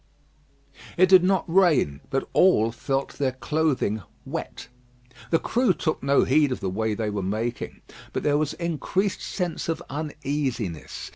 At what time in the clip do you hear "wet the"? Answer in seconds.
4.25-5.37